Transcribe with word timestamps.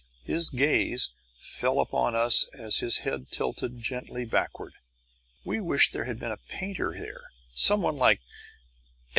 His 0.23 0.49
gaze 0.49 1.11
fell 1.37 1.79
upon 1.79 2.15
us 2.15 2.45
as 2.57 2.79
his 2.79 2.97
head 3.05 3.29
tilted 3.29 3.77
gently 3.83 4.25
backward. 4.25 4.73
We 5.45 5.61
wish 5.61 5.91
there 5.91 6.05
had 6.05 6.19
been 6.19 6.31
a 6.31 6.37
painter 6.37 6.95
there 6.97 7.29
someone 7.53 7.97
like 7.97 8.17
F. 8.17 8.23